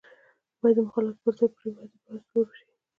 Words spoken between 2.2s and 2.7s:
زور وشي.